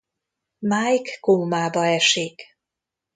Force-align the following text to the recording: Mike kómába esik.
Mike 0.59 1.17
kómába 1.19 1.85
esik. 1.87 2.41